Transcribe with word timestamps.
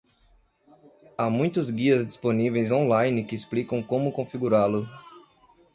Há 1.15 1.29
muitos 1.29 1.69
guias 1.69 2.03
disponíveis 2.03 2.71
on-line 2.71 3.23
que 3.23 3.35
explicam 3.35 3.83
como 3.83 4.11
configurá-lo. 4.11 4.89